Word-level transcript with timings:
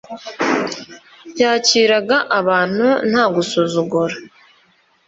yakiraga 1.41 2.17
abantu 2.39 2.87
nta 3.09 3.25
gusuzugura, 3.35 4.15